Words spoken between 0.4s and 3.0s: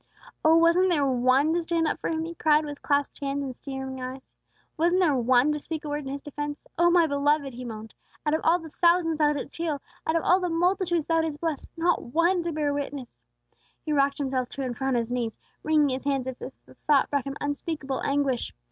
"Oh, wasn't there one to stand up for Him?" he cried, with